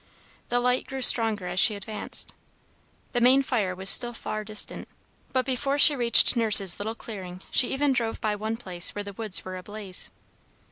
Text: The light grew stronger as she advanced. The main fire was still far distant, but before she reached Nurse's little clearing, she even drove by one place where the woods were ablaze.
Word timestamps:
The 0.49 0.59
light 0.59 0.87
grew 0.87 1.03
stronger 1.03 1.45
as 1.45 1.59
she 1.59 1.75
advanced. 1.75 2.33
The 3.11 3.21
main 3.21 3.43
fire 3.43 3.75
was 3.75 3.87
still 3.87 4.13
far 4.13 4.43
distant, 4.43 4.87
but 5.31 5.45
before 5.45 5.77
she 5.77 5.95
reached 5.95 6.35
Nurse's 6.35 6.79
little 6.79 6.95
clearing, 6.95 7.43
she 7.51 7.71
even 7.71 7.91
drove 7.91 8.19
by 8.19 8.35
one 8.35 8.57
place 8.57 8.95
where 8.95 9.03
the 9.03 9.13
woods 9.13 9.45
were 9.45 9.57
ablaze. 9.57 10.09